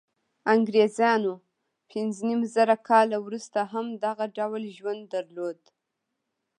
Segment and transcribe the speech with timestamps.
[0.53, 1.33] انګرېزانو
[1.89, 5.59] پنځه نیم زره کاله وروسته هم دغه ډول ژوند درلود.